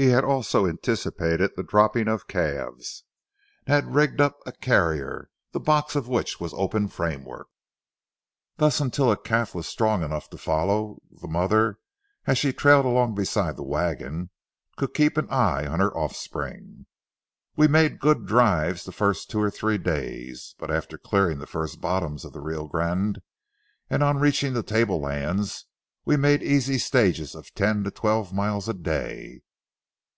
He 0.00 0.10
had 0.10 0.22
also 0.22 0.64
anticipated 0.64 1.56
the 1.56 1.64
dropping 1.64 2.06
of 2.06 2.28
calves 2.28 3.02
and 3.66 3.74
had 3.74 3.94
rigged 3.96 4.20
up 4.20 4.38
a 4.46 4.52
carrier, 4.52 5.28
the 5.50 5.58
box 5.58 5.96
of 5.96 6.06
which 6.06 6.38
was 6.38 6.54
open 6.54 6.86
framework. 6.86 7.48
Thus 8.58 8.78
until 8.78 9.10
a 9.10 9.16
calf 9.16 9.56
was 9.56 9.66
strong 9.66 10.04
enough 10.04 10.30
to 10.30 10.38
follow, 10.38 11.00
the 11.10 11.26
mother, 11.26 11.80
as 12.28 12.38
she 12.38 12.52
trailed 12.52 12.84
along 12.84 13.16
beside 13.16 13.56
the 13.56 13.64
wagon, 13.64 14.30
could 14.76 14.94
keep 14.94 15.16
an 15.16 15.28
eye 15.30 15.66
on 15.66 15.80
her 15.80 15.90
offspring. 15.92 16.86
We 17.56 17.66
made 17.66 17.98
good 17.98 18.24
drives 18.24 18.84
the 18.84 18.92
first 18.92 19.28
two 19.28 19.40
or 19.42 19.50
three 19.50 19.78
days; 19.78 20.54
but 20.60 20.70
after 20.70 20.96
clearing 20.96 21.40
the 21.40 21.44
first 21.48 21.80
bottoms 21.80 22.24
of 22.24 22.32
the 22.32 22.40
Rio 22.40 22.68
Grande 22.68 23.20
and 23.90 24.04
on 24.04 24.18
reaching 24.18 24.52
the 24.52 24.62
tablelands, 24.62 25.64
we 26.04 26.16
made 26.16 26.40
easy 26.40 26.78
stages 26.78 27.34
of 27.34 27.52
ten 27.54 27.82
to 27.82 27.90
twelve 27.90 28.32
miles 28.32 28.68
a 28.68 28.74
day. 28.74 29.42